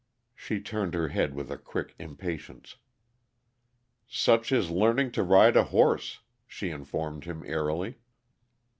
[0.33, 2.77] She turned her head with a quick impatience.
[4.07, 7.99] "Such is learning to ride a horse," she informed him airily.